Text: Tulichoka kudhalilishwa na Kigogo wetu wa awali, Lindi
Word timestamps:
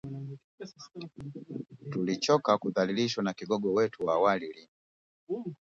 Tulichoka 1.89 2.57
kudhalilishwa 2.57 3.23
na 3.23 3.33
Kigogo 3.33 3.73
wetu 3.73 4.05
wa 4.05 4.13
awali, 4.13 4.53
Lindi 4.53 4.75